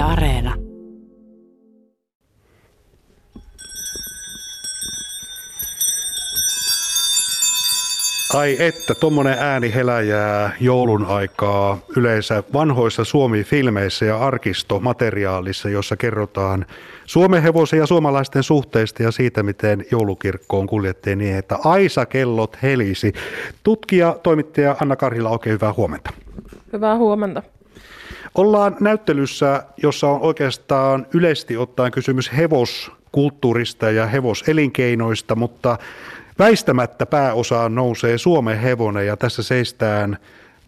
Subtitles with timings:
[0.00, 0.54] Yle Areena.
[8.34, 16.66] Ai että, tuommoinen ääni heläjää joulun aikaa yleensä vanhoissa Suomi-filmeissä ja arkistomateriaalissa, jossa kerrotaan
[17.06, 23.12] Suomen hevosen ja suomalaisten suhteista ja siitä, miten joulukirkkoon kuljettiin niin, että Aisa kellot helisi.
[23.64, 26.10] Tutkija, toimittaja Anna Karhila, oikein hyvää huomenta.
[26.72, 27.42] Hyvää huomenta.
[28.34, 35.78] Ollaan näyttelyssä, jossa on oikeastaan yleisesti ottaen kysymys hevoskulttuurista ja hevoselinkeinoista, mutta
[36.38, 40.18] väistämättä pääosaan nousee Suomen hevonen ja tässä seistään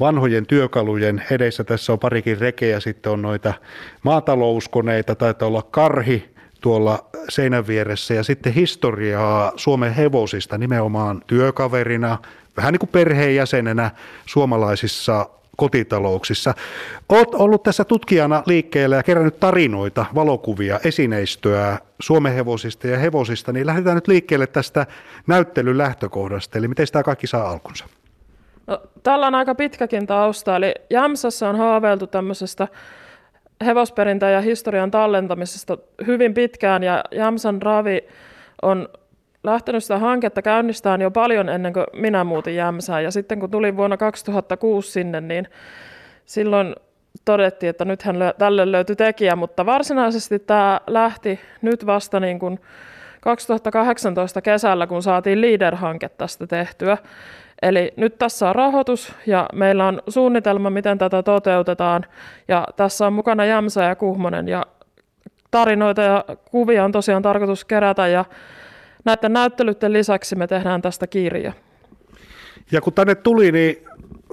[0.00, 1.64] vanhojen työkalujen edessä.
[1.64, 3.54] Tässä on parikin rekeä, sitten on noita
[4.02, 12.18] maatalouskoneita, taitaa olla karhi tuolla seinän vieressä ja sitten historiaa Suomen hevosista nimenomaan työkaverina,
[12.56, 13.90] vähän niin kuin perheenjäsenenä
[14.26, 15.26] suomalaisissa
[15.60, 16.54] kotitalouksissa.
[17.08, 23.66] Olet ollut tässä tutkijana liikkeellä ja kerännyt tarinoita, valokuvia, esineistöä Suomen hevosista ja hevosista, niin
[23.66, 24.86] lähdetään nyt liikkeelle tästä
[25.26, 27.84] näyttelyn lähtökohdasta, eli miten tämä kaikki saa alkunsa?
[28.66, 32.68] No, tällä on aika pitkäkin tausta, eli Jämsässä on haaveiltu tämmöisestä
[33.64, 38.04] hevosperintään ja historian tallentamisesta hyvin pitkään, ja Jämsän Ravi
[38.62, 38.88] on
[39.44, 43.04] lähtenyt sitä hanketta käynnistään jo paljon ennen kuin minä muutin Jämsään.
[43.04, 45.48] Ja sitten kun tulin vuonna 2006 sinne, niin
[46.24, 46.74] silloin
[47.24, 52.60] todettiin, että nythän tälle löytyi tekijä, mutta varsinaisesti tämä lähti nyt vasta niin kuin
[53.20, 56.98] 2018 kesällä, kun saatiin Leader-hanke tästä tehtyä.
[57.62, 62.04] Eli nyt tässä on rahoitus ja meillä on suunnitelma, miten tätä toteutetaan.
[62.48, 64.66] Ja tässä on mukana Jämsä ja Kuhmonen ja
[65.50, 68.24] tarinoita ja kuvia on tosiaan tarkoitus kerätä ja
[69.04, 71.52] näiden näyttelyiden lisäksi me tehdään tästä kirja.
[72.72, 73.76] Ja kun tänne tuli, niin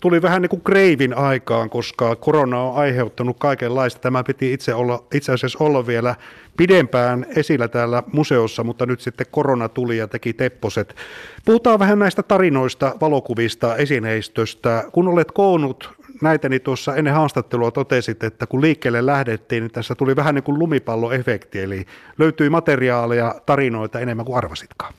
[0.00, 4.00] tuli vähän niin kuin kreivin aikaan, koska korona on aiheuttanut kaikenlaista.
[4.00, 6.14] Tämä piti itse, olla, itse asiassa olla vielä
[6.56, 10.96] pidempään esillä täällä museossa, mutta nyt sitten korona tuli ja teki tepposet.
[11.44, 14.84] Puhutaan vähän näistä tarinoista, valokuvista, esineistöstä.
[14.92, 19.94] Kun olet koonnut näitä, niin tuossa ennen haastattelua totesit, että kun liikkeelle lähdettiin, niin tässä
[19.94, 21.84] tuli vähän niin kuin lumipalloefekti, eli
[22.18, 24.94] löytyi materiaalia, tarinoita enemmän kuin arvasitkaan.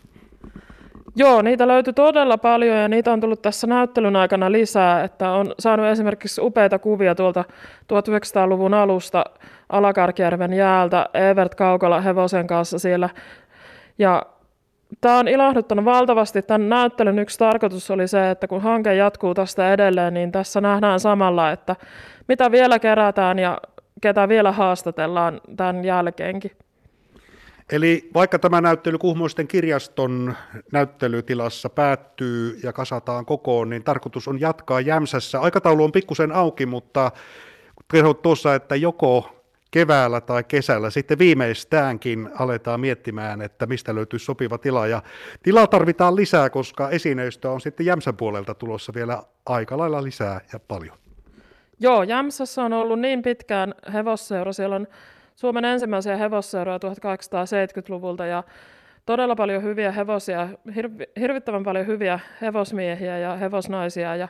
[1.15, 5.53] Joo, niitä löytyi todella paljon ja niitä on tullut tässä näyttelyn aikana lisää, että on
[5.59, 7.43] saanut esimerkiksi upeita kuvia tuolta
[7.83, 9.25] 1900-luvun alusta
[9.69, 13.09] Alakarkjärven jäältä Evert Kaukola hevosen kanssa siellä.
[13.97, 14.25] Ja
[15.01, 16.41] Tämä on ilahduttanut valtavasti.
[16.41, 20.99] Tämän näyttelyn yksi tarkoitus oli se, että kun hanke jatkuu tästä edelleen, niin tässä nähdään
[20.99, 21.75] samalla, että
[22.27, 23.57] mitä vielä kerätään ja
[24.01, 26.51] ketä vielä haastatellaan tämän jälkeenkin.
[27.71, 30.35] Eli vaikka tämä näyttely Kuhmoisten kirjaston
[30.71, 35.39] näyttelytilassa päättyy ja kasataan kokoon, niin tarkoitus on jatkaa Jämsässä.
[35.39, 37.11] Aikataulu on pikkusen auki, mutta
[37.91, 39.40] kerrot tuossa, että joko
[39.71, 44.87] keväällä tai kesällä sitten viimeistäänkin aletaan miettimään, että mistä löytyy sopiva tila.
[44.87, 45.01] Ja
[45.43, 50.59] tilaa tarvitaan lisää, koska esineistöä on sitten Jämsän puolelta tulossa vielä aika lailla lisää ja
[50.59, 50.97] paljon.
[51.79, 54.53] Joo, Jämsässä on ollut niin pitkään hevosseura.
[54.53, 54.87] Siellä on
[55.35, 58.43] Suomen ensimmäisiä hevosseuroja 1870-luvulta ja
[59.05, 60.49] todella paljon hyviä hevosia,
[61.19, 64.15] hirvittävän paljon hyviä hevosmiehiä ja hevosnaisia.
[64.15, 64.27] Ja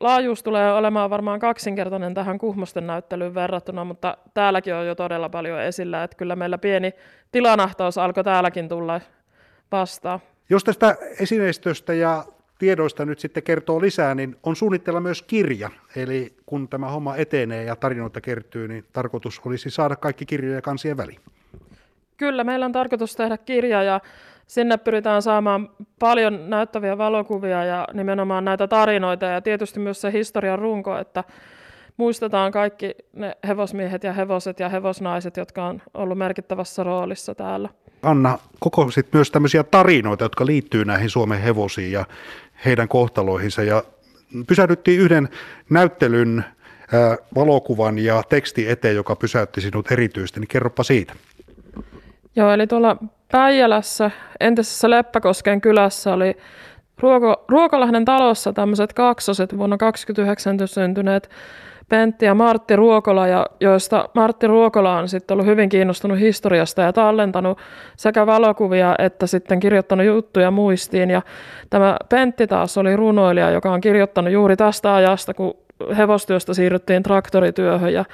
[0.00, 5.60] laajuus tulee olemaan varmaan kaksinkertainen tähän Kuhmosten näyttelyyn verrattuna, mutta täälläkin on jo todella paljon
[5.60, 6.92] esillä, että kyllä meillä pieni
[7.32, 9.00] tilanahtaus alkoi täälläkin tulla
[9.72, 10.20] vastaan.
[10.50, 12.24] Jos tästä esineistöstä ja
[12.58, 15.70] tiedoista nyt sitten kertoo lisää, niin on suunnitella myös kirja.
[15.96, 20.96] Eli kun tämä homma etenee ja tarinoita kertyy, niin tarkoitus olisi saada kaikki kirjoja kansien
[20.96, 21.20] väliin.
[22.16, 24.00] Kyllä, meillä on tarkoitus tehdä kirja ja
[24.46, 25.68] sinne pyritään saamaan
[25.98, 31.24] paljon näyttäviä valokuvia ja nimenomaan näitä tarinoita ja tietysti myös se historian runko, että
[31.96, 37.68] muistetaan kaikki ne hevosmiehet ja hevoset ja hevosnaiset, jotka on ollut merkittävässä roolissa täällä.
[38.02, 42.04] Anna, kokoisit myös tämmöisiä tarinoita, jotka liittyy näihin Suomen hevosiin ja
[42.64, 43.82] heidän kohtaloihinsa ja
[44.46, 45.28] pysähdyttiin yhden
[45.70, 46.44] näyttelyn
[47.34, 51.12] valokuvan ja teksti eteen, joka pysäytti sinut erityisesti, niin kerropa siitä.
[52.36, 52.96] Joo, eli tuolla
[53.32, 56.36] Päijälässä, entisessä Leppäkosken kylässä oli
[57.00, 61.30] Ruoko, Ruokolahden talossa tämmöiset kaksoset vuonna 29 syntyneet
[61.88, 66.92] Pentti ja Martti Ruokola, ja joista Martti Ruokola on sitten ollut hyvin kiinnostunut historiasta ja
[66.92, 67.58] tallentanut
[67.96, 71.10] sekä valokuvia että sitten kirjoittanut juttuja muistiin.
[71.10, 71.22] Ja
[71.70, 75.54] tämä Pentti taas oli runoilija, joka on kirjoittanut juuri tästä ajasta, kun
[75.96, 77.92] hevostyöstä siirryttiin traktorityöhön.
[77.92, 78.04] Ja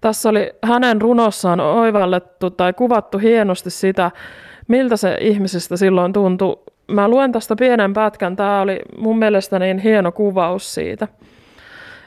[0.00, 4.10] tässä oli hänen runossaan oivallettu tai kuvattu hienosti sitä,
[4.68, 6.56] miltä se ihmisestä silloin tuntui.
[6.88, 8.36] Mä luen tästä pienen pätkän.
[8.36, 11.08] Tämä oli mun mielestä niin hieno kuvaus siitä.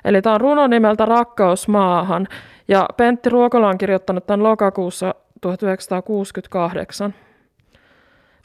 [0.05, 2.27] Eli tämä on runo nimeltä Rakkaus maahan,
[2.67, 7.13] ja Pentti Ruokola on kirjoittanut tämän lokakuussa 1968.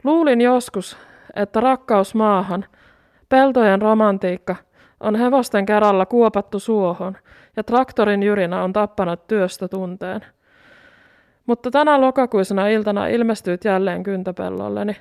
[0.05, 0.97] Luulin joskus,
[1.37, 2.65] että rakkaus maahan,
[3.29, 4.57] peltojen romantiikka,
[5.01, 7.17] on hevosten kerralla kuopattu suohon,
[7.57, 10.21] ja traktorin jyrinä on tappanut työstä tunteen.
[11.47, 14.97] Mutta tänä lokakuisena iltana ilmestyit jälleen kyntäpellolleni.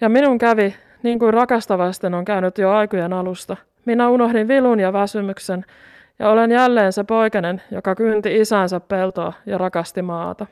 [0.00, 3.56] Ja minun kävi, niin kuin rakastavasten on käynyt jo aikojen alusta.
[3.84, 5.64] Minä unohdin vilun ja väsymyksen,
[6.18, 10.46] ja olen jälleen se poikanen, joka kynti isänsä peltoa ja rakasti maata.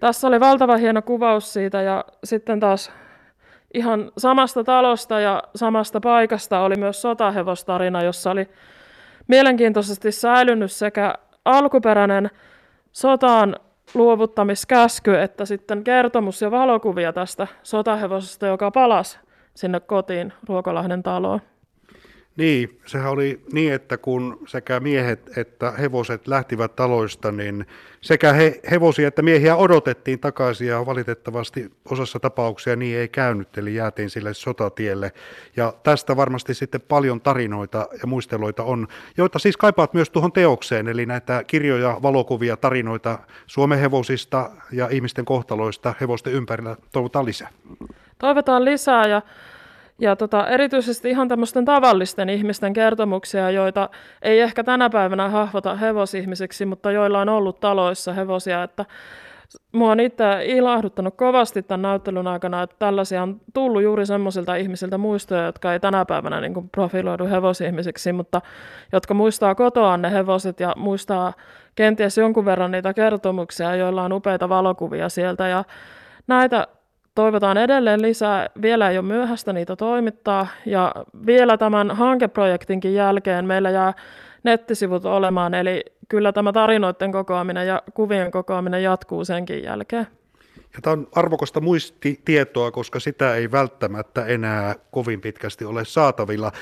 [0.00, 2.92] Tässä oli valtava hieno kuvaus siitä ja sitten taas
[3.74, 8.48] ihan samasta talosta ja samasta paikasta oli myös sotahevostarina, jossa oli
[9.26, 12.30] mielenkiintoisesti säilynyt sekä alkuperäinen
[12.92, 13.56] sotaan
[13.94, 19.18] luovuttamiskäsky, että sitten kertomus ja valokuvia tästä sotahevosesta, joka palasi
[19.54, 21.40] sinne kotiin Ruokolahden taloon.
[22.38, 27.66] Niin, sehän oli niin, että kun sekä miehet että hevoset lähtivät taloista, niin
[28.00, 33.74] sekä he, hevosia että miehiä odotettiin takaisin ja valitettavasti osassa tapauksia niin ei käynyt, eli
[33.74, 35.12] jäätiin sille sotatielle.
[35.56, 40.88] Ja tästä varmasti sitten paljon tarinoita ja muisteloita on, joita siis kaipaat myös tuohon teokseen,
[40.88, 47.48] eli näitä kirjoja, valokuvia, tarinoita Suomen hevosista ja ihmisten kohtaloista hevosten ympärillä toivotaan lisää.
[48.18, 49.22] Toivotaan lisää ja
[50.00, 53.88] ja tota, erityisesti ihan tämmöisten tavallisten ihmisten kertomuksia, joita
[54.22, 58.84] ei ehkä tänä päivänä hahvota hevosihmisiksi, mutta joilla on ollut taloissa hevosia, että
[59.72, 64.98] Mua on itse ilahduttanut kovasti tämän näyttelyn aikana, että tällaisia on tullut juuri semmoisilta ihmisiltä
[64.98, 68.40] muistoja, jotka ei tänä päivänä niin profiloidu hevosihmisiksi, mutta
[68.92, 71.32] jotka muistaa kotoaan ne hevoset ja muistaa
[71.74, 75.48] kenties jonkun verran niitä kertomuksia, joilla on upeita valokuvia sieltä.
[75.48, 75.64] Ja
[76.26, 76.66] näitä
[77.18, 78.50] toivotaan edelleen lisää.
[78.62, 80.46] Vielä ei ole myöhäistä niitä toimittaa.
[80.66, 80.94] Ja
[81.26, 83.92] vielä tämän hankeprojektinkin jälkeen meillä jää
[84.42, 90.06] nettisivut olemaan, eli kyllä tämä tarinoiden kokoaminen ja kuvien kokoaminen jatkuu senkin jälkeen.
[90.56, 96.52] Ja tämä on arvokasta muistitietoa, koska sitä ei välttämättä enää kovin pitkästi ole saatavilla.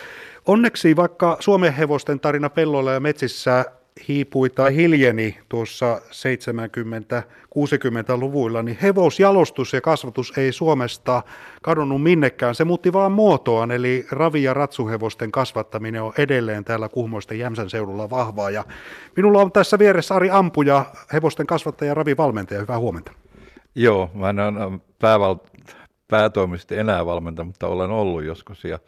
[0.46, 3.64] Onneksi vaikka Suomen hevosten tarina pelloilla ja metsissä
[4.08, 11.22] hiipui tai hiljeni tuossa 70-60-luvuilla, niin hevosjalostus ja kasvatus ei Suomesta
[11.62, 12.54] kadonnut minnekään.
[12.54, 18.10] Se muutti vaan muotoaan, eli ravi- ja ratsuhevosten kasvattaminen on edelleen täällä Kuhmoisten Jämsän seudulla
[18.10, 18.50] vahvaa.
[18.50, 18.64] Ja
[19.16, 22.60] minulla on tässä vieressä Ari Ampuja, hevosten kasvattaja ja ravivalmentaja.
[22.60, 23.12] Hyvää huomenta.
[23.74, 25.64] Joo, mä en ole pääval-
[26.08, 28.78] päätoimisesti enää valmenta, mutta olen ollut joskus ja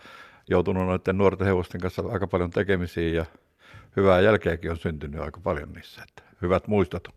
[0.50, 3.25] joutunut noiden nuorten hevosten kanssa aika paljon tekemisiin ja
[3.96, 6.02] hyvää jälkeäkin on syntynyt aika paljon niissä.
[6.08, 7.08] Että hyvät muistot.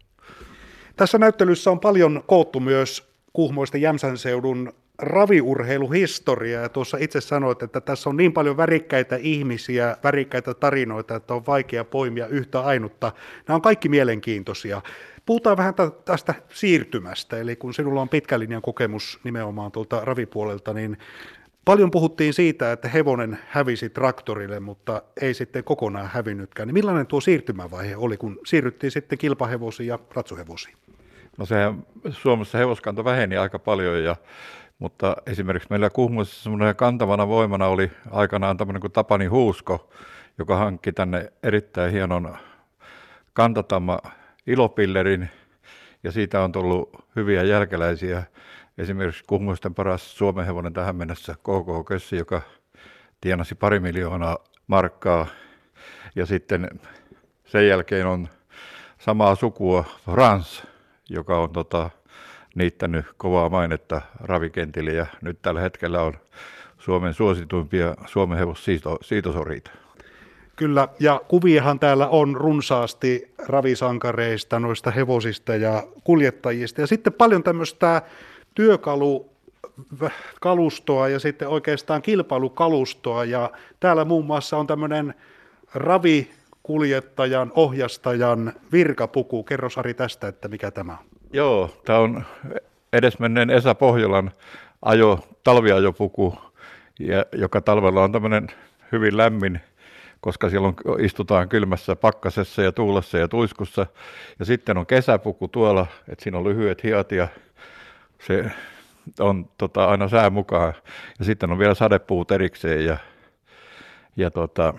[0.96, 7.82] Tässä näyttelyssä on paljon koottu myös Kuhmoisten Jämsän seudun raviurheiluhistoria ja tuossa itse sanoit, että
[7.82, 13.12] tässä on niin paljon värikkäitä ihmisiä, värikkäitä tarinoita, että on vaikea poimia yhtä ainutta.
[13.48, 14.82] Nämä on kaikki mielenkiintoisia.
[15.26, 15.74] Puhutaan vähän
[16.06, 20.98] tästä siirtymästä, eli kun sinulla on pitkän linjan kokemus nimenomaan tuolta ravipuolelta, niin
[21.66, 26.68] Paljon puhuttiin siitä, että hevonen hävisi traktorille, mutta ei sitten kokonaan hävinnytkään.
[26.68, 30.76] Niin millainen tuo siirtymävaihe oli, kun siirryttiin sitten kilpahevosiin ja ratsuhevosiin?
[31.38, 31.56] No se
[32.10, 34.16] Suomessa hevoskanto väheni aika paljon, ja,
[34.80, 39.90] mutta esimerkiksi meillä Kuhmoissa semmoinen kantavana voimana oli aikanaan tämmöinen kuin Tapani Huusko,
[40.38, 42.38] joka hankki tänne erittäin hienon
[43.34, 44.00] kantatamma
[44.48, 45.30] ilopillerin,
[46.04, 48.24] ja siitä on tullut hyviä jälkeläisiä
[48.78, 52.42] esimerkiksi Kuhmoisten paras Suomen hevonen tähän mennessä KK Kössi, joka
[53.22, 54.38] tienasi pari miljoonaa
[54.68, 55.28] markkaa.
[56.16, 56.70] Ja sitten
[57.46, 58.28] sen jälkeen on
[59.00, 60.64] samaa sukua Frans,
[61.10, 61.90] joka on tota,
[62.56, 66.14] niittänyt kovaa mainetta ravikentille ja nyt tällä hetkellä on
[66.80, 69.72] Suomen suosituimpia Suomen hevossiitosoriita.
[70.56, 76.82] Kyllä, ja kuviahan täällä on runsaasti ravisankareista, noista hevosista ja kuljettajista.
[76.82, 78.02] Ja sitten paljon tämmöistä
[78.56, 79.32] työkalu
[80.42, 85.14] kalustoa ja sitten oikeastaan kilpailukalustoa ja täällä muun muassa on tämmöinen
[85.74, 89.44] ravikuljettajan, ohjastajan virkapuku.
[89.44, 91.06] Kerro Sari tästä, että mikä tämä on.
[91.34, 92.24] Joo, tämä on
[92.94, 94.32] edesmenneen Esa Pohjolan
[94.82, 96.36] ajo, talviajopuku,
[97.00, 98.48] ja, joka talvella on tämmöinen
[98.92, 99.60] hyvin lämmin,
[100.22, 103.86] koska silloin istutaan kylmässä pakkasessa ja tuulessa ja tuiskussa.
[104.40, 107.28] Ja sitten on kesäpuku tuolla, että siinä on lyhyet hiat ja
[108.28, 108.52] se
[109.20, 110.74] on tota, aina sään mukaan.
[111.20, 112.98] Ja sitten on vielä sadepuut erikseen ja,
[114.16, 114.74] ja tota,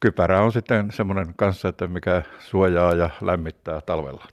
[0.00, 4.24] kypärä on sitten semmoinen kanssa, että mikä suojaa ja lämmittää talvella.